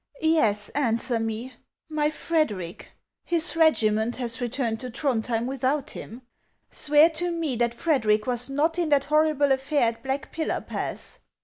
"Yes, 0.39 0.69
answer 0.69 1.19
me; 1.19 1.53
my 1.87 2.09
Frederic? 2.09 2.89
His 3.23 3.55
regiment 3.55 4.15
has 4.15 4.41
returned 4.41 4.79
to 4.79 4.89
Throndhjem 4.89 5.45
without 5.45 5.91
him. 5.91 6.23
Swear 6.71 7.07
to 7.11 7.29
me 7.29 7.55
that 7.57 7.75
Frederic 7.75 8.25
was 8.25 8.49
not 8.49 8.79
in 8.79 8.89
that 8.89 9.03
horrible 9.03 9.51
affair 9.51 9.89
at 9.89 10.03
Black 10.03 10.31
Pillar 10.31 10.61
Pass. 10.61 11.19